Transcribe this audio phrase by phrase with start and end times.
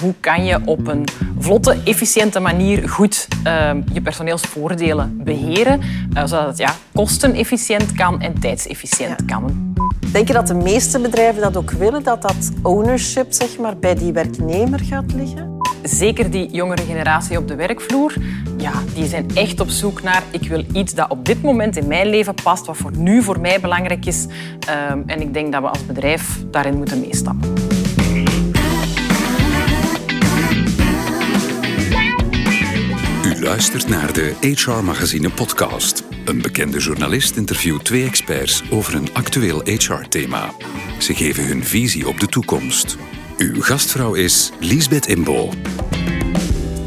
[0.00, 1.04] hoe kan je op een
[1.38, 8.40] vlotte, efficiënte manier goed uh, je personeelsvoordelen beheren, uh, zodat het ja, kostenefficiënt kan en
[8.40, 9.26] tijdsefficiënt ja.
[9.26, 9.74] kan.
[10.12, 13.94] Denk je dat de meeste bedrijven dat ook willen, dat dat ownership zeg maar, bij
[13.94, 15.58] die werknemer gaat liggen?
[15.82, 18.14] Zeker die jongere generatie op de werkvloer,
[18.56, 21.86] ja, die zijn echt op zoek naar ik wil iets dat op dit moment in
[21.86, 24.26] mijn leven past, wat voor nu voor mij belangrijk is.
[24.68, 27.53] Uh, en ik denk dat we als bedrijf daarin moeten meestappen.
[33.44, 36.02] Luistert naar de HR Magazine podcast.
[36.24, 40.54] Een bekende journalist interviewt twee experts over een actueel HR-thema.
[40.98, 42.96] Ze geven hun visie op de toekomst.
[43.38, 45.50] Uw gastvrouw is Liesbeth Imbo.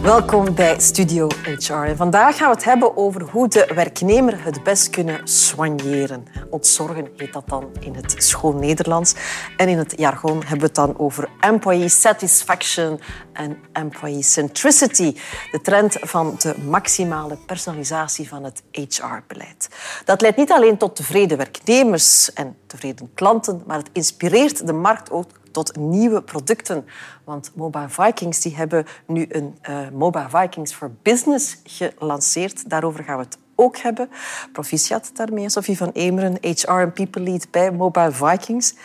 [0.07, 1.95] Welkom bij Studio HR.
[1.95, 6.25] vandaag gaan we het hebben over hoe de werknemer het best kunnen soigneren.
[6.49, 9.15] Ontzorgen heet dat dan in het schoon Nederlands.
[9.57, 12.99] En in het jargon hebben we het dan over employee satisfaction
[13.33, 15.15] en employee centricity.
[15.51, 19.69] De trend van de maximale personalisatie van het HR-beleid.
[20.05, 25.11] Dat leidt niet alleen tot tevreden werknemers en tevreden klanten, maar het inspireert de markt
[25.11, 25.29] ook
[25.63, 26.85] tot nieuwe producten.
[27.23, 32.69] Want Mobile Vikings die hebben nu een uh, Mobile Vikings for Business gelanceerd.
[32.69, 34.09] Daarover gaan we het ook hebben.
[34.51, 38.75] Proficiat daarmee, Sophie van Emeren, HR en People Lead bij Mobile Vikings.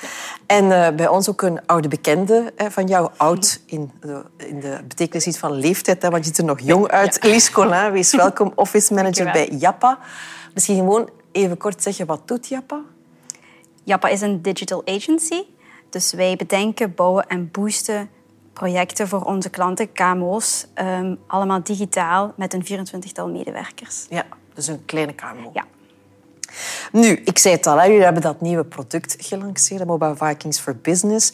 [0.46, 4.60] En uh, bij ons ook een oude bekende hè, van jou, oud in de, in
[4.60, 7.18] de betekenis niet van leeftijd, hè, want je ziet er nog jong uit.
[7.20, 7.28] Ja.
[7.28, 9.98] Elise Collin, wees welkom, office manager bij Jappa.
[10.54, 12.80] Misschien gewoon even kort zeggen, wat doet Jappa?
[13.84, 15.42] Jappa is een digital agency.
[15.92, 18.10] Dus wij bedenken, bouwen en boosten
[18.52, 24.06] projecten voor onze klanten, KMO's, um, allemaal digitaal met een 24-tal medewerkers.
[24.08, 25.50] Ja, dus een kleine KMO.
[25.52, 25.64] Ja.
[26.92, 30.76] Nu, ik zei het al, hè, jullie hebben dat nieuwe product gelanceerd, Mobile Vikings for
[30.76, 31.32] Business.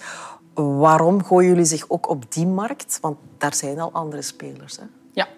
[0.54, 2.98] Waarom gooien jullie zich ook op die markt?
[3.00, 4.76] Want daar zijn al andere spelers.
[4.76, 4.84] Hè?
[5.12, 5.28] Ja,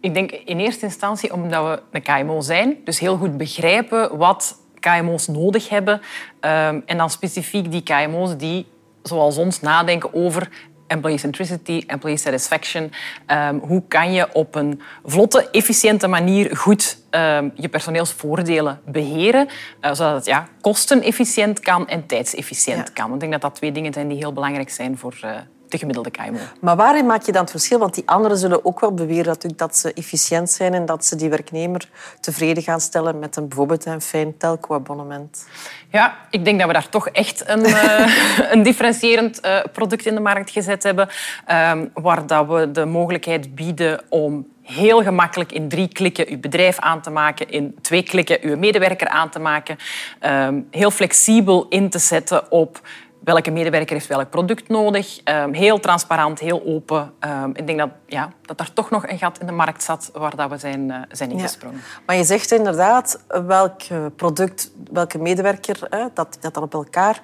[0.00, 4.58] ik denk in eerste instantie omdat we een KMO zijn, dus heel goed begrijpen wat
[4.90, 5.94] KMO's nodig hebben.
[5.94, 8.66] Um, en dan specifiek die KMO's die,
[9.02, 10.48] zoals ons, nadenken over
[10.86, 12.92] employee centricity, employee satisfaction.
[13.26, 19.94] Um, hoe kan je op een vlotte, efficiënte manier goed um, je personeelsvoordelen beheren, uh,
[19.94, 22.92] zodat het ja, kostenefficiënt kan en tijdsefficiënt ja.
[23.02, 23.14] kan.
[23.14, 25.30] Ik denk dat dat twee dingen zijn die heel belangrijk zijn voor, uh,
[25.68, 26.38] de gemiddelde KMO.
[26.60, 27.78] Maar waarin maak je dan het verschil?
[27.78, 31.28] Want die anderen zullen ook wel beweren dat ze efficiënt zijn en dat ze die
[31.28, 31.88] werknemer
[32.20, 35.46] tevreden gaan stellen met een, bijvoorbeeld een fijn telco-abonnement.
[35.90, 40.14] Ja, ik denk dat we daar toch echt een, uh, een differentiërend uh, product in
[40.14, 41.08] de markt gezet hebben,
[41.50, 46.78] um, waar dat we de mogelijkheid bieden om heel gemakkelijk in drie klikken uw bedrijf
[46.78, 49.76] aan te maken, in twee klikken uw medewerker aan te maken,
[50.20, 52.80] um, heel flexibel in te zetten op
[53.26, 55.20] welke medewerker heeft welk product nodig.
[55.24, 57.12] Um, heel transparant, heel open.
[57.20, 60.10] Um, ik denk dat, ja, dat er toch nog een gat in de markt zat
[60.12, 61.76] waar dat we zijn, uh, zijn ingesprongen.
[61.76, 62.00] Ja.
[62.06, 63.80] Maar je zegt inderdaad welk
[64.16, 67.20] product, welke medewerker hè, dat, dat dan op elkaar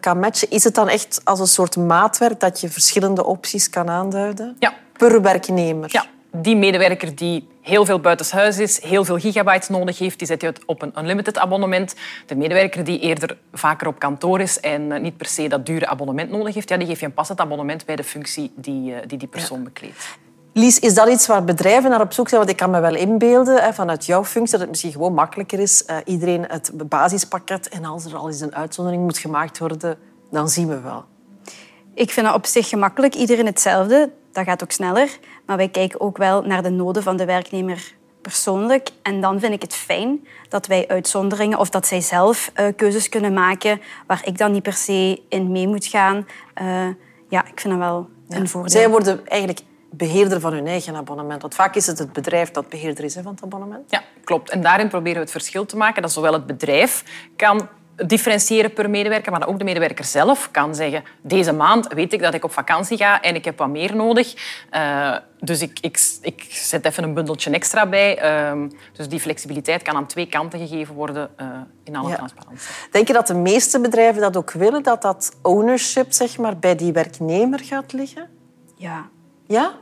[0.00, 0.50] kan matchen.
[0.50, 4.56] Is het dan echt als een soort maatwerk dat je verschillende opties kan aanduiden?
[4.58, 4.74] Ja.
[4.92, 5.88] Per werknemer?
[5.92, 10.40] Ja die medewerker die heel veel buitenshuis is, heel veel gigabytes nodig heeft, die zet
[10.40, 11.94] je op een unlimited abonnement.
[12.26, 15.86] De medewerker die eerder vaker op kantoor is en eh, niet per se dat dure
[15.86, 19.06] abonnement nodig heeft, ja, die geef je een passend abonnement bij de functie die eh,
[19.06, 19.64] die, die persoon ja.
[19.64, 20.18] bekleedt.
[20.52, 22.40] Lies, is dat iets waar bedrijven naar op zoek zijn?
[22.40, 25.58] Want ik kan me wel inbeelden hè, vanuit jouw functie dat het misschien gewoon makkelijker
[25.58, 25.84] is.
[25.90, 29.98] Uh, iedereen het basispakket en als er al eens een uitzondering moet gemaakt worden,
[30.30, 31.04] dan zien we wel.
[31.94, 33.14] Ik vind dat op zich gemakkelijk.
[33.14, 34.10] Iedereen hetzelfde.
[34.32, 35.18] Dat gaat ook sneller.
[35.48, 37.92] Maar wij kijken ook wel naar de noden van de werknemer
[38.22, 38.88] persoonlijk.
[39.02, 43.08] En dan vind ik het fijn dat wij uitzonderingen of dat zij zelf uh, keuzes
[43.08, 46.26] kunnen maken waar ik dan niet per se in mee moet gaan.
[46.62, 46.86] Uh,
[47.28, 48.70] ja, ik vind dat wel een voordeel.
[48.70, 49.60] Zij worden eigenlijk
[49.90, 51.42] beheerder van hun eigen abonnement.
[51.42, 53.90] Want vaak is het het bedrijf dat beheerder is hè, van het abonnement.
[53.90, 54.50] Ja, klopt.
[54.50, 57.04] En daarin proberen we het verschil te maken dat zowel het bedrijf
[57.36, 57.68] kan
[58.06, 62.34] differentiëren per medewerker, maar ook de medewerker zelf kan zeggen deze maand weet ik dat
[62.34, 64.34] ik op vakantie ga en ik heb wat meer nodig.
[64.74, 68.42] Uh, dus ik, ik, ik, zet even een bundeltje extra bij.
[68.52, 71.46] Uh, dus die flexibiliteit kan aan twee kanten gegeven worden uh,
[71.84, 72.16] in alle ja.
[72.16, 72.68] transparantie.
[72.90, 76.74] Denk je dat de meeste bedrijven dat ook willen, dat dat ownership zeg maar, bij
[76.74, 78.28] die werknemer gaat liggen?
[78.76, 79.08] Ja.
[79.46, 79.72] Ja?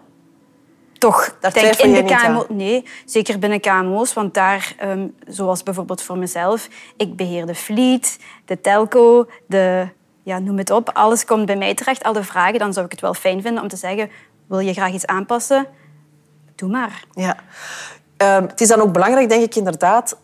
[0.98, 1.36] Toch.
[1.40, 4.12] Daar denk in de KMO, Nee, zeker binnen KMO's.
[4.12, 9.88] Want daar, um, zoals bijvoorbeeld voor mezelf, ik beheer de fleet, de telco, de,
[10.22, 10.90] ja, noem het op.
[10.92, 12.58] Alles komt bij mij terecht, al de vragen.
[12.58, 14.10] Dan zou ik het wel fijn vinden om te zeggen,
[14.46, 15.66] wil je graag iets aanpassen?
[16.54, 17.04] Doe maar.
[17.12, 17.36] Ja.
[18.16, 20.16] Um, het is dan ook belangrijk, denk ik, inderdaad,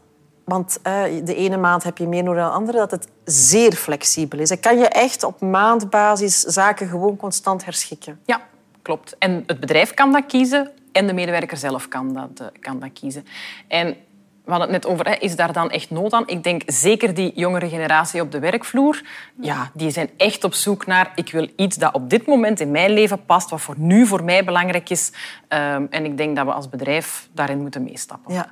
[0.44, 3.72] want uh, de ene maand heb je meer nodig dan de andere, dat het zeer
[3.72, 4.60] flexibel is.
[4.60, 8.20] kan je echt op maandbasis zaken gewoon constant herschikken.
[8.24, 8.40] Ja,
[8.82, 9.17] klopt.
[9.19, 12.90] En het bedrijf kan dat kiezen en de medewerker zelf kan dat, eh, kan dat
[12.93, 13.26] kiezen.
[13.69, 13.96] En
[14.44, 16.23] we hadden het net over, is daar dan echt nood aan?
[16.29, 19.02] Ik denk zeker die jongere generatie op de werkvloer,
[19.40, 22.70] ja, die zijn echt op zoek naar ik wil iets dat op dit moment in
[22.70, 25.12] mijn leven past, wat voor nu voor mij belangrijk is.
[25.49, 28.34] Ehm, en ik denk dat we als bedrijf daarin moeten meestappen.
[28.34, 28.50] Ja.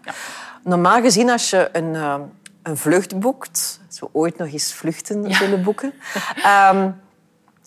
[0.64, 2.14] Normaal gezien, als je een, uh,
[2.62, 5.38] een vlucht boekt, als we ooit nog eens vluchten Ja.
[5.38, 5.92] willen boeken,
[6.42, 6.90] ehm,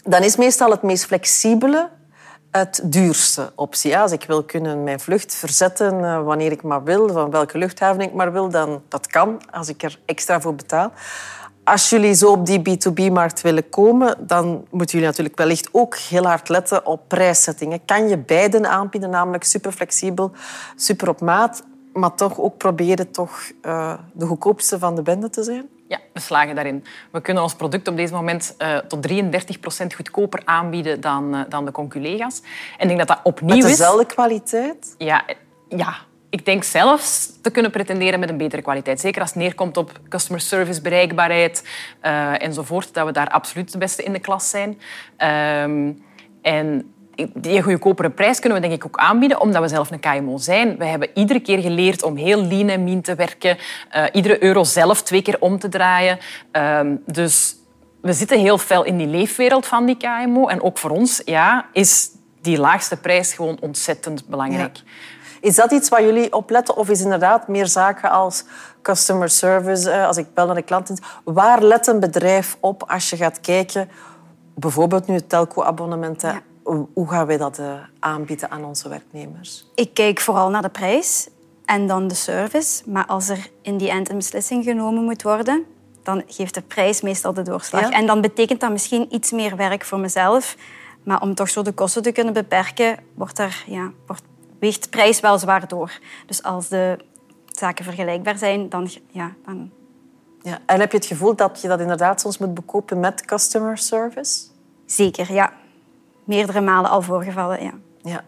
[0.04, 1.90] dan is meestal het meest flexibele
[2.58, 3.98] het duurste optie.
[3.98, 8.02] Als ik wil kunnen mijn vlucht verzetten eh, wanneer ik maar wil, van welke luchthaven
[8.02, 10.92] ik maar wil, dan dat kan als ik er extra voor betaal.
[11.64, 16.26] Als jullie zo op die B2B-markt willen komen, dan moeten jullie natuurlijk wellicht ook heel
[16.26, 17.86] hard letten op prijszettingen.
[17.86, 20.32] Kan je beiden aanbieden, namelijk super flexibel,
[20.76, 21.64] super op maat,
[21.94, 25.70] maar toch ook proberen toch, eh, de goedkoopste van de bende te zijn?
[25.88, 26.84] Ja, we slagen daarin.
[27.12, 31.42] We kunnen ons product op deze moment eh, tot 33 procent goedkoper aanbieden dan, eh,
[31.50, 32.42] dan de conculega's.
[32.78, 33.70] En ik denk dat dat opnieuw Met is.
[33.70, 34.96] dezelfde kwaliteit?
[34.98, 35.26] Ja,
[35.70, 35.96] ja,
[36.30, 39.00] ik denk zelfs te kunnen pretenderen met een betere kwaliteit.
[39.00, 41.64] Zeker als het neerkomt op customer service, bereikbaarheid
[42.38, 42.94] enzovoort.
[42.94, 44.80] Dat we daar absoluut de beste in de klas zijn.
[45.18, 45.92] Ehm,
[46.42, 46.94] en
[47.34, 50.78] die goedkopere prijs kunnen we denk ik ook aanbieden, omdat we zelf een KMO zijn.
[50.78, 53.58] We hebben iedere keer geleerd om heel lean en mean te werken.
[53.90, 56.20] eh, iedere euro zelf twee keer om te draaien.
[56.52, 57.56] Ehm, dus
[58.02, 60.48] we zitten heel fel in die leefwereld van die KMO.
[60.48, 62.10] En ook voor ons ja, is
[62.42, 64.78] die laagste prijs gewoon ontzettend belangrijk.
[65.42, 66.78] Is dat iets waar jullie op letten?
[66.78, 68.44] Of is inderdaad meer zaken als
[68.82, 70.94] customer service, eh, als ik bel naar de klant?
[71.24, 73.90] Waar let een bedrijf op als je gaat kijken,
[74.56, 76.42] bijvoorbeeld nu het telco-abonnementen, Ja.
[76.64, 79.66] Hoe- gaan wij dat eh, aanbieden aan onze werknemers?
[79.76, 81.30] Ik kijk vooral naar de prijs
[81.66, 82.90] en dan de service.
[82.90, 85.66] Maar als er in die end een beslissing genomen moet worden,
[86.04, 87.82] dan geeft de prijs meestal de doorslag.
[87.82, 87.92] Ja.
[87.92, 90.56] En dan betekent dat misschien iets meer werk voor mezelf.
[91.04, 94.24] Maar om toch zo de kosten te kunnen beperken, wordt er, ja, wordt,
[94.60, 96.00] weegt de prijs wel zwaar door.
[96.26, 96.98] Dus als de
[97.48, 99.72] zaken vergelijkbaar zijn, dan, ja, dan
[100.42, 100.60] Ja.
[100.66, 104.42] En heb je het gevoel dat je dat inderdaad soms moet bekopen met customer service?
[104.86, 105.54] zeker, ja.
[106.24, 107.74] Meerdere malen al voorgevallen, ja.
[108.02, 108.24] Ja.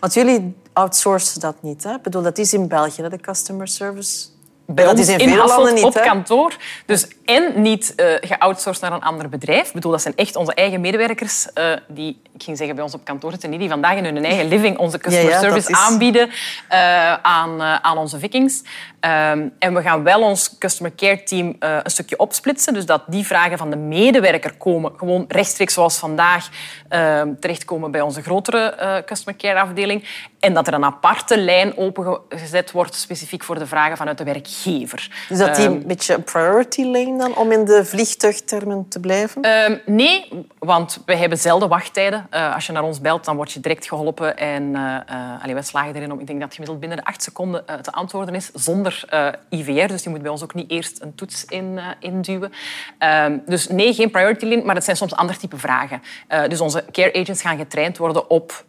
[0.00, 1.84] Want jullie outsourcen dat niet.
[1.84, 1.94] Hè?
[1.94, 4.26] Ik bedoel, dat is in België, de customer service.
[4.66, 5.84] bij dat ons is in in landen niet.
[5.84, 6.00] op hè?
[6.00, 6.56] kantoor.
[6.86, 9.66] Dus en niet eh geoutsourced naar een ander bedrijf.
[9.68, 12.94] Ik bedoel, dat zijn echt onze eigen medewerkers eh, die, ik ging zeggen bij ons
[12.94, 15.50] op kantoor zitten, niet die vandaag in hun eigen living onze customer Ja, ja, dat
[15.50, 16.30] service is- aanbieden
[16.68, 18.62] eh, aan, aan onze vikings.
[19.00, 22.74] Ehm, en we gaan wel ons customer care team een stukje opsplitsen.
[22.74, 26.48] Dus dat die vragen van de medewerker komen gewoon rechtstreeks zoals vandaag
[26.88, 30.04] ehm, terechtkomen bij onze grotere customer care afdeling.
[30.40, 35.10] En dat er een aparte lijn opengezet wordt specifiek voor de vragen vanuit de werkgever.
[35.28, 39.00] Dus dat die Ehm, een beetje een priority lane dan, om in de vliegtuigtermen te
[39.00, 39.42] blijven?
[39.42, 42.26] Ehm, nee, want we hebben zelden wachttijden.
[42.30, 44.36] Eh, als je naar ons belt, dan word je direct geholpen.
[44.36, 47.64] En eh, allee, wij slagen erin om, ik denk dat gemiddeld binnen de acht seconden
[47.82, 49.04] te antwoorden is, zonder
[49.50, 49.86] IVR.
[49.86, 52.52] Dus je moet bij ons ook niet eerst een toets in, induwen.
[52.98, 56.02] Ehm, dus nee, geen priority lane, maar het zijn soms ander type vragen.
[56.48, 58.64] Dus onze care agents gaan getraind worden op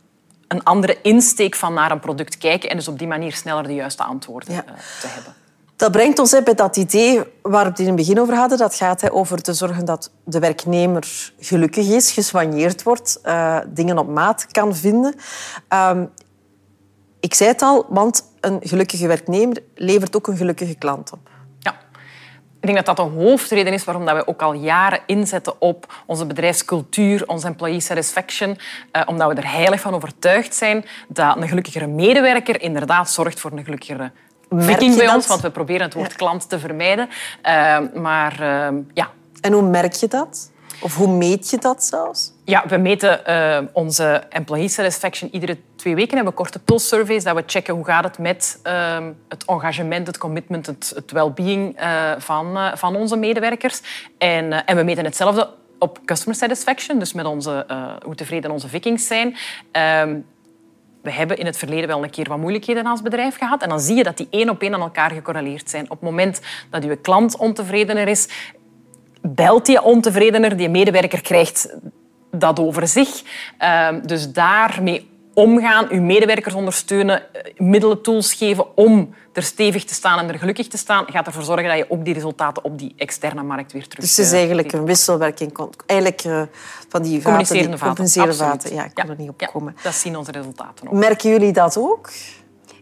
[0.48, 3.74] een andere insteek van naar een product kijken en dus op die manier sneller de
[3.74, 4.64] juiste antwoorden Ja.
[5.02, 5.34] te hebben.
[5.80, 8.58] Dat brengt ons bij dat idee waar we het in het begin over hadden.
[8.58, 14.08] Dat gaat over te zorgen dat de werknemer gelukkig is, gesoigneerd wordt, eh, dingen op
[14.08, 15.16] maat kan vinden.
[15.68, 16.06] Ehm,
[17.20, 21.30] ik zei het al, want een gelukkige werknemer levert ook een gelukkige klant op.
[21.60, 21.72] Ja.
[22.60, 26.26] Ik denk dat dat de hoofdreden is waarom we ook al jaren inzetten op onze
[26.26, 28.58] bedrijfscultuur, onze employee satisfaction.
[28.92, 33.52] Eh, omdat we er heilig van overtuigd zijn dat een gelukkigere medewerker inderdaad zorgt voor
[33.52, 34.12] een gelukkigere
[34.50, 35.16] Merk bij dat?
[35.16, 35.28] ons.
[35.28, 37.10] Want we proberen het woord klant te vermijden.
[37.42, 39.10] Eh, maar eh, ja,
[39.42, 40.52] En hoe merk je dat?
[40.82, 42.34] Of hoe meet je dat zelfs?
[42.44, 46.10] Ja, we meten eh, onze employee satisfaction iedere twee weken.
[46.10, 50.08] We hebben korte pulse surveys dat we checken hoe gaat het met ehm, het engagement,
[50.08, 53.82] het commitment, het, het well-being eh, van, eh, van onze medewerkers.
[54.18, 57.66] En, eh, en we meten hetzelfde op customer satisfaction, dus met onze,
[58.06, 59.36] hoe tevreden onze vikings zijn.
[61.02, 63.62] We hebben in het verleden wel een keer wat moeilijkheden als bedrijf gehad.
[63.62, 65.84] En dan zie je dat die één op één aan elkaar gecorreleerd zijn.
[65.84, 68.28] Op het moment dat uw klant ontevredener is,
[69.22, 71.76] belt die ontevredener, die medewerker krijgt
[72.32, 73.22] dat over zich.
[73.58, 79.94] Ehm, dus daarmee omgaan, uw medewerkers ondersteunen, eh, middelen, tools geven om er stevig te
[79.94, 82.80] staan en er gelukkig te staan, gaat ervoor zorgen dat je ook die resultaten op
[82.80, 84.06] die externe markt weer terug...
[84.06, 85.58] Dus het is eh, eigenlijk een wisselwerking.
[85.86, 86.42] Eigenlijk eh,
[86.90, 87.46] van die vaten,
[87.80, 88.74] Communicerende vaten.
[88.74, 89.76] Ja, ik kon er niet op ja, komen.
[89.84, 90.94] dat zien onze resultaten ook.
[90.94, 92.10] Merken jullie dat ook?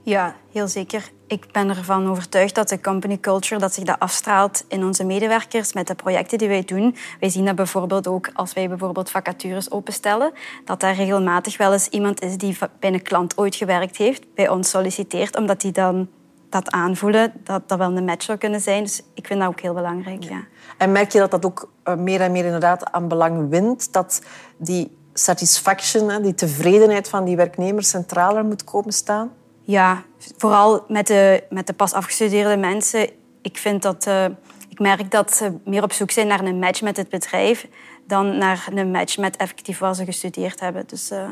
[0.07, 1.11] Ja, heel zeker.
[1.27, 5.73] Ik ben ervan overtuigd dat de company culture dat zich dat afstraalt in onze medewerkers
[5.73, 6.95] met de projecten die wij doen.
[7.19, 10.31] Wij zien dat bijvoorbeeld ook als wij bijvoorbeeld vacatures openstellen,
[10.65, 14.49] dat daar regelmatig wel eens iemand is die bij een klant ooit gewerkt heeft, bij
[14.49, 16.07] ons solliciteert, omdat die dan
[16.49, 18.83] dat aanvoelen, dat dat wel een match zou kunnen zijn.
[18.83, 20.23] Dus ik vind dat ook heel belangrijk.
[20.23, 20.43] Ja.
[20.77, 23.93] En merk je dat dat ook eh, meer en meer inderdaad aan belang wint?
[23.93, 24.21] Dat
[24.57, 29.31] die satisfaction, die tevredenheid van die werknemers centraler moet komen staan?
[29.67, 30.03] Ja,
[30.38, 33.09] vooral met de, met de pas afgestudeerde mensen.
[33.41, 34.25] Ik, vind dat, uh,
[34.69, 37.67] ik merk dat ze meer op zoek zijn naar een match met het bedrijf
[38.05, 40.83] dan naar een match met effectief wat ze gestudeerd hebben.
[40.88, 41.27] Dus, uh,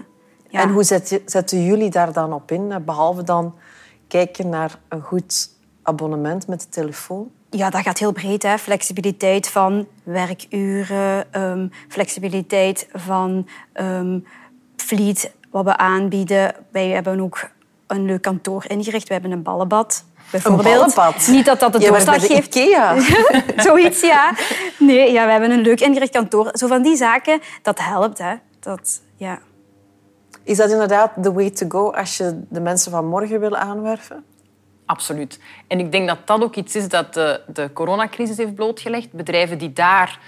[0.50, 0.62] ja.
[0.62, 0.84] En hoe
[1.26, 2.84] zetten jullie daar dan op in?
[2.86, 3.56] Behalve dan
[4.08, 5.50] kijken naar een goed
[5.82, 7.32] abonnement met de telefoon?
[7.50, 8.44] Ja, dat gaat heel breed.
[8.44, 8.58] Hè.
[8.58, 14.26] Flexibiliteit van werkuren, um, flexibiliteit van um,
[14.76, 16.56] fleet, wat we aanbieden.
[16.72, 17.54] Wij hebben ook
[17.88, 19.08] een leuk kantoor ingericht.
[19.08, 20.06] We hebben een ballenbad.
[20.32, 20.66] Bijvoorbeeld.
[20.66, 21.28] Een ballenbad?
[21.28, 22.56] Niet dat dat de doorslag geeft.
[22.56, 22.96] Ikea.
[23.68, 24.36] Zoiets, ja.
[24.80, 26.50] Nee, ja, we hebben een leuk ingericht kantoor.
[26.54, 28.18] Zo van die zaken, dat helpt.
[28.18, 28.34] Hè.
[28.60, 29.40] Dat, ja.
[30.44, 34.24] Is dat inderdaad the way to go als je de mensen van morgen wil aanwerven?
[34.86, 35.40] Absoluut.
[35.68, 39.12] En ik denk dat dat ook iets is dat de, de coronacrisis heeft blootgelegd.
[39.12, 40.20] Bedrijven die daar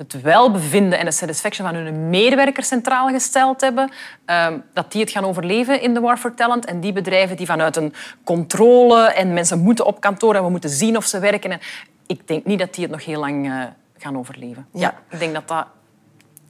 [0.00, 3.90] het welbevinden en de satisfaction van hun medewerkers centraal gesteld hebben,
[4.24, 6.64] ehm, dat die het gaan overleven in de War for Talent.
[6.64, 10.70] En die bedrijven die vanuit een controle en mensen moeten op kantoor en we moeten
[10.70, 11.60] zien of ze werken.
[12.06, 13.62] Ik denk niet dat die het nog heel lang uh,
[13.98, 14.66] gaan overleven.
[14.72, 14.94] Ja.
[15.10, 15.66] ik denk dat dat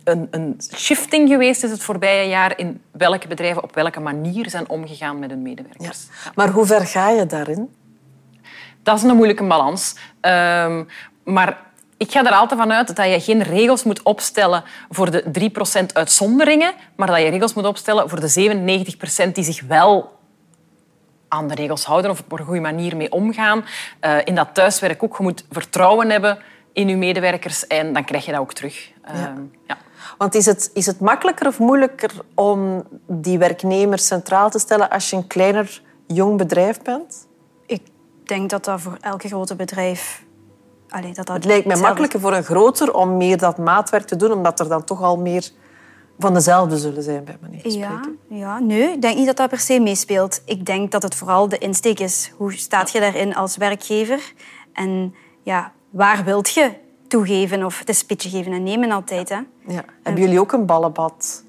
[0.04, 4.68] een, een, shifting geweest is het voorbije jaar in welke bedrijven op welke manier zijn
[4.68, 6.08] omgegaan met hun medewerkers.
[6.24, 6.30] Ja.
[6.34, 7.74] Maar hoe ver ga je daarin?
[8.82, 9.96] Dat is een moeilijke balans.
[10.20, 10.88] Um,
[11.24, 11.69] maar
[12.00, 15.50] ik ga er altijd van uit dat je geen regels moet opstellen voor de
[15.82, 18.54] 3% uitzonderingen, maar dat je regels moet opstellen voor de
[19.28, 20.18] 97% die zich wel
[21.28, 23.64] aan de regels houden of op een goede manier mee omgaan.
[24.00, 25.16] Uh, in dat thuiswerk ook.
[25.16, 26.38] Je moet vertrouwen hebben
[26.72, 28.90] in je medewerkers en dan krijg je dat ook terug.
[29.10, 29.34] Uh, ja.
[29.66, 29.76] ja.
[30.18, 35.10] Want is het, is het makkelijker of moeilijker om die werknemers centraal te stellen als
[35.10, 37.26] je een kleiner, jong bedrijf bent?
[37.66, 37.82] Ik
[38.24, 40.28] denk dat dat voor elke grote bedrijf
[40.90, 44.16] Allee, dat dat het lijkt mij makkelijker voor een groter om meer dat maatwerk te
[44.16, 45.50] doen, omdat er dan toch al meer
[46.18, 49.48] van dezelfde zullen zijn, bij manier van ja, ja, nee, ik denk niet dat dat
[49.48, 50.42] per se meespeelt.
[50.44, 52.32] Ik denk dat het vooral de insteek is.
[52.36, 54.32] Hoe staat je daarin als werkgever?
[54.72, 56.72] En ja, waar wilt je
[57.08, 57.64] toegeven?
[57.64, 59.28] Of het is pitje geven en nemen altijd.
[59.28, 59.38] Hè?
[59.66, 59.84] Ja.
[60.02, 61.44] Hebben jullie ook een ballenbad?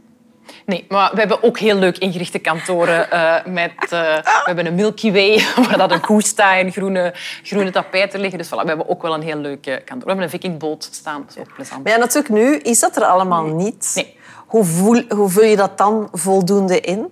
[0.66, 3.08] Nee, maar we hebben ook heel leuk ingerichte kantoren.
[3.14, 7.14] Uh, met, uh, we hebben een Milky Way, waar dat een koe staat en groene,
[7.44, 8.38] groene tapijten liggen.
[8.38, 10.00] Dus voilà, we hebben ook wel een heel leuk kantoor.
[10.00, 11.84] We hebben een vikingboot staan, dat is ook plezant.
[11.84, 13.92] Maar ja, natuurlijk nu is dat er allemaal niet.
[13.96, 14.20] Nee.
[14.48, 17.08] Hoe, voel, hoe vul je dat dan voldoende in?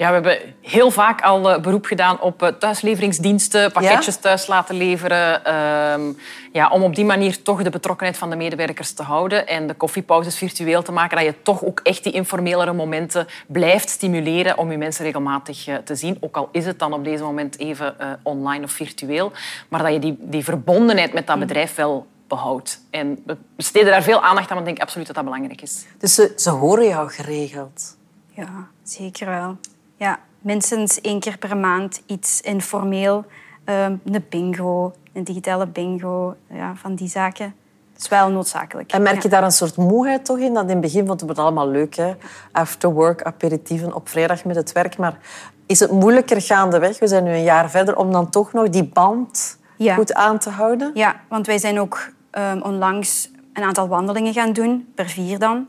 [0.00, 4.76] Ja, we hebben heel vaak al eh, beroep gedaan op eh, thuisleveringsdiensten, pakketjes thuis laten
[4.76, 5.44] leveren.
[5.44, 6.12] Ehm,
[6.52, 9.74] ja, om op die manier toch de betrokkenheid van de medewerkers te houden en de
[9.74, 11.16] koffiepauzes virtueel te maken.
[11.16, 15.76] Dat je toch ook echt die informelere momenten blijft stimuleren om je mensen regelmatig eh,
[15.76, 16.16] te zien.
[16.20, 19.32] Ook al is het dan op deze moment even online of virtueel.
[19.68, 21.42] Maar dat je die, die verbondenheid met dat mm.
[21.42, 22.80] bedrijf wel behoudt.
[22.90, 25.84] En we besteden daar veel aandacht aan, want ik denk absoluut dat dat belangrijk is.
[25.98, 27.96] Dus ze, ze horen jou geregeld?
[28.32, 29.58] Ja, zeker wel.
[30.00, 33.24] Ja, minstens één keer per maand iets informeel.
[33.64, 37.54] Um, een bingo, een digitale bingo, ja, van die zaken.
[37.92, 38.92] Dat is wel noodzakelijk.
[38.92, 40.54] En merk je daar een soort moeheid toch in?
[40.54, 42.14] Dat in het begin vond het allemaal leuk, hè?
[42.52, 44.98] After work, aperitieven op vrijdag met het werk.
[44.98, 45.18] Maar
[45.66, 48.84] is het moeilijker gaandeweg, we zijn nu een jaar verder, om dan toch nog die
[48.84, 49.58] band
[49.94, 50.90] goed aan te houden?
[50.94, 55.68] Ja, want wij zijn ook um, onlangs een aantal wandelingen gaan doen, per vier dan.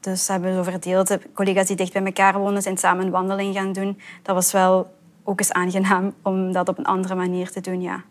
[0.00, 1.08] Dus hebben we zo verdeeld.
[1.08, 4.00] De collega's die dicht bij elkaar wonen zijn samen een wandeling gaan doen.
[4.22, 4.90] Dat was wel
[5.24, 8.02] ook eens aangenaam om dat op een andere manier te doen, ja.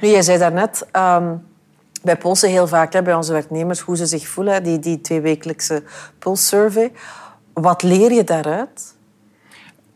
[0.00, 1.46] Nu, jij zei daarnet, um,
[2.02, 5.82] wij polsen heel vaak bij onze werknemers hoe ze zich voelen, die, die tweewekelijkse
[6.18, 6.92] pulssurvey.
[7.52, 8.96] Wat leer je daaruit?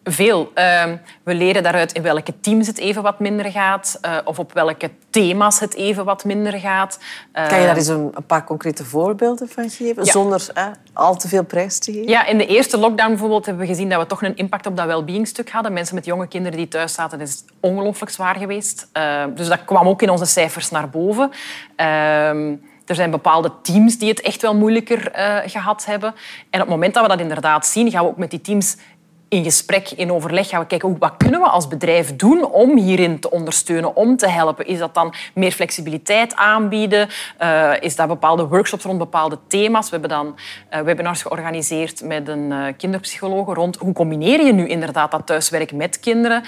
[0.05, 0.51] Veel.
[0.55, 4.53] Ehm, we leren daaruit in welke teams het even wat minder gaat uh, of op
[4.53, 6.99] welke thema's het even wat minder gaat.
[7.33, 10.53] kan je daar ehm, eens een, een, paar concrete voorbeelden van geven, zonder
[10.93, 12.09] al te veel prijs te geven?
[12.09, 14.77] Ja, in de eerste lockdown bijvoorbeeld hebben we gezien dat we toch een impact op
[14.77, 15.73] dat well-being-stuk hadden.
[15.73, 18.89] Mensen met jonge kinderen die thuis zaten, is ongelooflijk zwaar geweest.
[18.97, 21.31] Uh, dus dat kwam ook in onze cijfers naar boven.
[22.87, 26.15] Er zijn bepaalde teams die het echt wel moeilijker uh, gehad hebben.
[26.51, 28.77] En op het moment dat we dat inderdaad zien, gaan we ook met die teams
[29.33, 33.21] in gesprek, in overleg gaan we kijken wat kunnen we als bedrijf doen om hierin
[33.21, 34.67] te ondersteunen, om te helpen.
[34.67, 37.09] Is dat dan meer flexibiliteit aanbieden?
[37.43, 39.85] Uh, is dat bepaalde workshops rond bepaalde thema's?
[39.85, 40.35] We hebben dan
[40.73, 45.73] uh, webinars georganiseerd met een uh, kinderpsycholoog rond hoe combineer je nu inderdaad dat thuiswerk
[45.73, 46.43] met kinderen,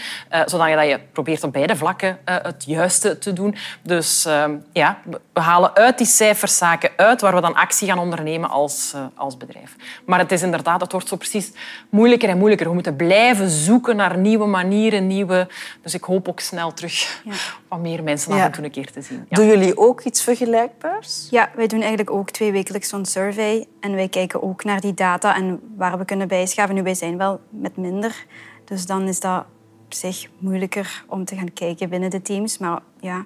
[0.45, 3.55] zodat je probeert op beide vlakken het juiste te doen.
[3.83, 4.29] Dus
[4.73, 4.99] ja,
[5.33, 9.37] we halen uit die cijfers zaken uit waar we dan actie gaan ondernemen als, als
[9.37, 9.77] bedrijf.
[10.07, 11.53] Maar het is inderdaad, het wordt zo precies
[11.91, 12.73] moeilijker en moeilijker.
[12.75, 15.49] We moeten blijven zoeken naar nieuwe manieren, nieuwe...
[15.83, 17.33] Dus ik hoop ook snel terug ja.
[17.69, 19.27] wat meer mensen af en toe een keer te zien.
[19.29, 19.37] Ja.
[19.37, 21.29] Doen jullie ook iets vergelijkbaars?
[21.31, 23.67] Ja, wij doen eigenlijk ook twee wekelijks zo'n survey.
[23.81, 26.75] En wij kijken ook naar die data en waar we kunnen bijschaven.
[26.75, 28.25] Nu, wij zijn wel met minder.
[28.65, 29.45] Dus dan is dat
[29.85, 32.59] op zich moeilijker om te gaan kijken binnen de teams.
[32.59, 33.25] Maar ja,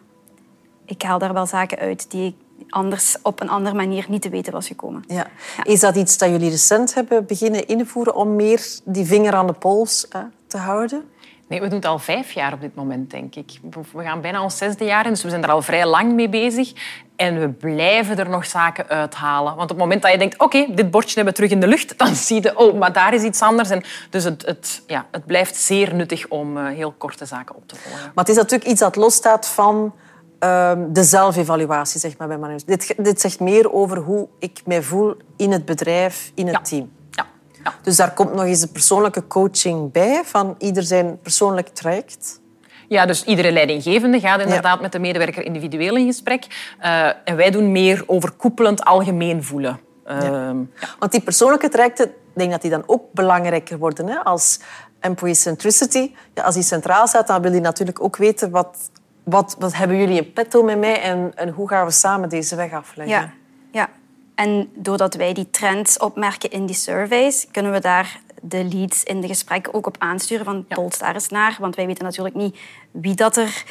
[0.84, 2.34] ik haal daar wel zaken uit die ik
[2.70, 5.04] anders op een andere manier niet te weten was gekomen.
[5.06, 5.26] Ja.
[5.62, 9.52] Is dat iets dat jullie recent hebben beginnen invoeren om meer die vinger aan de
[9.52, 10.08] pols
[10.46, 11.04] te houden?
[11.48, 13.50] Nee, we doen het al vijf jaar op dit moment, denk ik.
[13.92, 16.28] We gaan bijna ons zesde jaar in, dus we zijn er al vrij lang mee
[16.28, 16.72] bezig.
[17.16, 19.56] En we blijven er nog zaken uithalen.
[19.56, 21.66] Want op het moment dat je denkt, oké, dit bordje hebben we terug in de
[21.66, 23.70] lucht, dan zie je, oh, maar daar is iets anders.
[23.70, 27.68] En dus het, het, ja, het blijft zeer nuttig om uh, heel korte zaken op
[27.68, 28.00] te volgen.
[28.14, 29.94] Maar het is natuurlijk iets dat losstaat van
[30.38, 32.64] um, de zelfevaluatie zeg maar, bij managers.
[32.64, 36.62] Dit, dit zegt meer over hoe ik mij voel in het bedrijf, in het ja.
[36.62, 36.90] team.
[37.10, 37.26] Ja.
[37.64, 37.74] ja.
[37.82, 42.40] Dus daar komt nog eens de persoonlijke coaching bij, van ieder zijn persoonlijk traject.
[42.88, 44.82] Ja, dus iedere leidinggevende gaat inderdaad ja.
[44.82, 46.46] met de medewerker individueel in gesprek.
[46.82, 49.80] Uh, en wij doen meer overkoepelend algemeen voelen.
[50.06, 50.54] Uh, ja.
[50.98, 54.08] Want die persoonlijke trajecten, ik denk dat die dan ook belangrijker worden.
[54.08, 54.24] Hè?
[54.24, 54.60] Als
[55.00, 58.90] employee centricity, ja, als die centraal staat, dan wil je natuurlijk ook weten wat
[59.30, 62.56] wat, wat hebben jullie in petto met mij en, en hoe gaan we samen deze
[62.56, 63.16] weg afleggen?
[63.16, 63.32] Ja,
[63.72, 63.88] ja.
[64.34, 69.20] En doordat wij die trends opmerken in die surveys, kunnen we daar de leads in
[69.20, 70.74] de gesprekken ook op aansturen van ja.
[70.74, 71.56] pols daar eens naar.
[71.60, 72.58] Want wij weten natuurlijk niet
[72.90, 73.64] wie dat er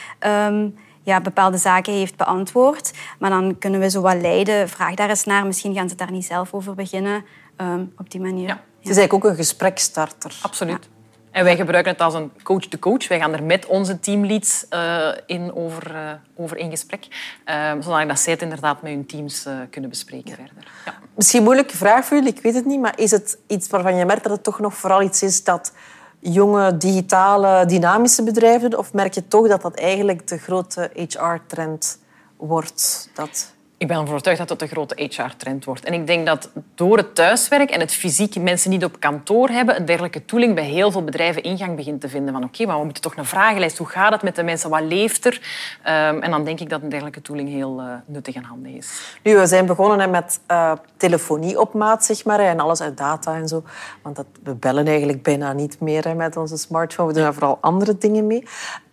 [0.47, 2.91] um, ja, bepaalde zaken heeft beantwoord.
[3.19, 4.69] Maar dan kunnen we zo wat leiden.
[4.69, 5.45] Vraag daar eens naar.
[5.45, 7.25] Misschien gaan ze daar niet zelf over beginnen.
[7.57, 8.47] Um, op die manier.
[8.47, 8.63] Ja.
[8.79, 10.39] Het is eigenlijk ook een gesprekstarter.
[10.41, 10.89] Absoluut.
[11.37, 13.07] En wij gebruiken het als een coach-to-coach.
[13.07, 17.07] Wij gaan er met onze teamleads uh, in over, uh, over in gesprek,
[17.45, 20.71] uh, zodat zij het inderdaad met hun teams kunnen bespreken verder.
[20.85, 20.93] Ja.
[21.15, 23.95] Misschien een moeilijke vraag voor jullie, ik weet het niet, maar is het iets waarvan
[23.95, 25.73] je merkt dat het toch nog vooral iets is dat
[26.19, 31.99] jonge, digitale, dynamische bedrijven, of merk je toch dat dat eigenlijk de grote HR-trend
[32.37, 33.09] wordt?
[33.13, 33.55] Dat...
[33.79, 35.85] Ik ben ervan overtuigd dat het een grote HR-trend wordt.
[35.85, 39.77] En ik denk dat door het thuiswerk en het fysiek mensen niet op kantoor hebben,
[39.77, 42.33] een dergelijke tooling bij heel veel bedrijven ingang begint te vinden.
[42.33, 43.77] Van oké, maar we moeten toch een vragenlijst.
[43.77, 44.69] Hoe gaat het met de mensen?
[44.69, 45.33] Wat leeft er?
[45.33, 49.17] Um, en dan denk ik dat een dergelijke tooling heel uh, nuttig en handig is.
[49.23, 53.35] Nu, we zijn begonnen met uh, telefonie op maat, zeg maar, en alles uit data
[53.35, 53.63] en zo.
[54.01, 57.07] Want dat, we bellen eigenlijk bijna niet meer met onze smartphone.
[57.07, 58.43] We doen daar vooral andere dingen mee.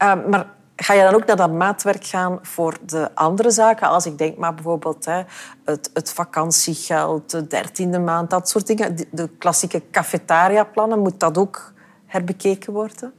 [0.03, 0.47] Uh, maar
[0.85, 3.89] Ga je dan ook naar dat maatwerk gaan voor de andere zaken?
[3.89, 5.23] Als ik denk maar bijvoorbeeld hè,
[5.65, 8.97] het, het vakantiegeld, de dertiende maand, dat soort dingen.
[8.97, 11.73] De, de klassieke cafetaria-plannen, moet dat ook
[12.07, 13.13] herbekeken worden?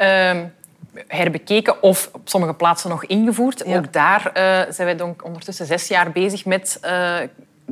[0.00, 0.52] Um,
[1.06, 3.62] herbekeken of op sommige plaatsen nog ingevoerd.
[3.66, 3.76] Ja.
[3.76, 7.18] Ook daar uh, zijn wij ondertussen zes jaar bezig met uh,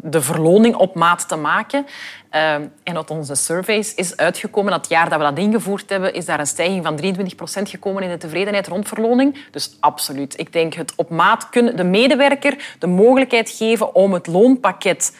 [0.02, 1.86] de verloning op maat te maken.
[2.32, 6.14] Uh, en uit onze surveys is uitgekomen dat het jaar dat we dat ingevoerd hebben,
[6.14, 9.44] is daar een stijging van 23% gekomen in de tevredenheid rond verloning.
[9.50, 10.38] Dus absoluut.
[10.38, 15.16] Ik denk het op maat kunnen, de medewerker de mogelijkheid geven om het loonpakket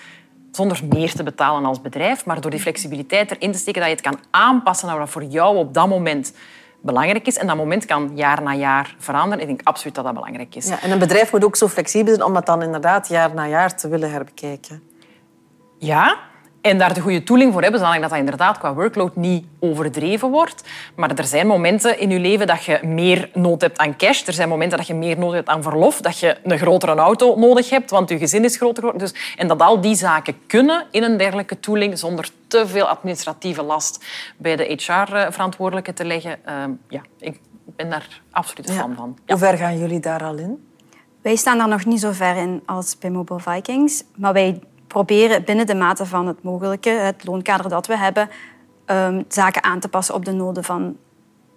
[0.52, 3.96] zonder meer te betalen als bedrijf, maar door die flexibiliteit erin te steken dat je
[3.96, 6.32] het kan aanpassen naar wat voor jou op dat moment
[6.80, 7.36] belangrijk is.
[7.36, 9.40] En dat moment kan jaar na jaar veranderen.
[9.40, 10.68] Ik denk absoluut dat dat belangrijk is.
[10.68, 13.46] Ja, en een bedrijf moet ook zo flexibel zijn om dat dan inderdaad jaar na
[13.46, 14.82] jaar te willen herbekijken.
[15.78, 16.16] Ja,
[16.66, 20.30] en daar de goede tooling voor hebben, zodat dat, dat inderdaad qua workload niet overdreven
[20.30, 20.62] wordt.
[20.94, 24.26] Maar er zijn momenten in je leven dat je meer nood hebt aan cash.
[24.26, 26.00] Er zijn momenten dat je meer nood hebt aan verlof.
[26.00, 29.08] Dat je een grotere auto nodig hebt, want je gezin is groter geworden.
[29.08, 33.62] Dus, en dat al die zaken kunnen in een dergelijke tooling zonder te veel administratieve
[33.62, 34.04] last
[34.36, 36.38] bij de HR-verantwoordelijke te leggen.
[36.48, 37.40] Uh, ja, ik
[37.76, 38.96] ben daar absoluut een fan ja.
[38.96, 39.18] van.
[39.24, 39.34] Ja.
[39.34, 40.68] Hoe ver gaan jullie daar al in?
[41.22, 44.04] Wij staan daar nog niet zo ver in als bij Mobile Vikings.
[44.16, 44.60] Maar wij
[44.96, 48.28] proberen binnen de mate van het mogelijke, het loonkader dat we hebben,
[48.86, 50.96] um, zaken aan te passen op de noden van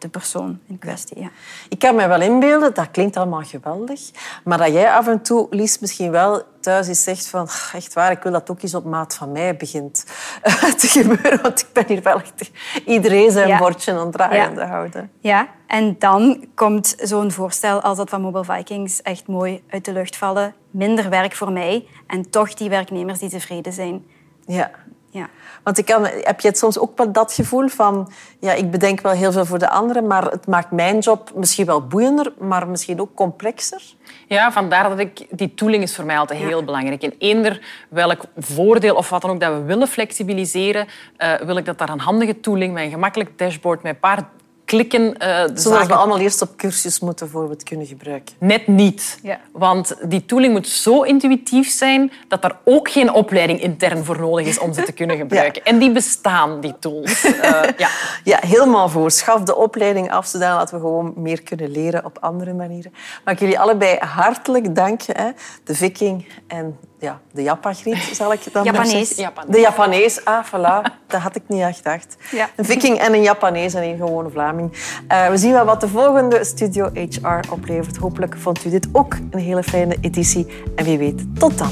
[0.01, 1.21] de persoon in kwestie.
[1.21, 1.29] Ja.
[1.69, 4.01] Ik kan me wel inbeelden, dat klinkt allemaal geweldig,
[4.43, 8.11] maar dat jij af en toe, Lies, misschien wel thuis eens zegt van echt waar,
[8.11, 10.05] ik wil dat ook eens op maat van mij begint
[10.79, 12.51] te gebeuren, want ik ben hier wel echt
[12.85, 13.57] iedereen zijn ja.
[13.57, 14.67] bordje aan het ja.
[14.67, 15.11] houden.
[15.19, 19.93] Ja, en dan komt zo'n voorstel als dat van Mobile Vikings echt mooi uit de
[19.93, 20.53] lucht vallen.
[20.71, 24.05] Minder werk voor mij en toch die werknemers die tevreden zijn.
[24.45, 24.71] Ja.
[25.11, 25.29] Ja.
[25.63, 28.11] Want ik kan, heb je het soms ook wel dat gevoel van...
[28.39, 31.65] Ja, ik bedenk wel heel veel voor de anderen, maar het maakt mijn job misschien
[31.65, 33.81] wel boeiender, maar misschien ook complexer?
[34.27, 35.25] Ja, vandaar dat ik...
[35.29, 37.03] Die tooling is voor mij altijd heel belangrijk.
[37.03, 41.65] En eender welk voordeel of wat dan ook dat we willen flexibiliseren, uh, wil ik
[41.65, 44.29] dat daar een handige tooling met een gemakkelijk dashboard met een paar
[44.69, 45.01] klikken.
[45.01, 45.87] Uh, Zodat zaken...
[45.87, 48.35] we allemaal eerst op cursus moeten voor we het kunnen gebruiken.
[48.39, 49.19] Net niet.
[49.23, 49.39] Ja.
[49.51, 54.47] Want die tooling moet zo intuïtief zijn dat er ook geen opleiding intern voor nodig
[54.47, 55.65] is om ze te kunnen gebruiken.
[55.65, 57.25] En die bestaan, die tools.
[57.25, 57.33] Uh,
[57.77, 57.89] ja.
[58.23, 59.11] ja, helemaal voor.
[59.11, 62.93] Schaf de opleiding af, zodat we gewoon meer kunnen leren op andere manieren.
[63.23, 65.01] Maar ik jullie allebei hartelijk dank.
[65.01, 65.29] Hè.
[65.63, 69.15] De Viking en ja, de Japagriet, zal ik dan Japanees.
[69.15, 69.51] Japanees.
[69.51, 70.97] De Japanees, ah, voilà.
[71.07, 72.17] Dat had ik niet echt gedacht.
[72.31, 72.49] Ja.
[72.55, 74.71] Een viking en een Japanees en een gewone Vlaming.
[75.11, 77.97] Uh, we zien wel wat de volgende Studio HR oplevert.
[77.97, 80.47] Hopelijk vond u dit ook een hele fijne editie.
[80.75, 81.71] En wie weet, tot dan.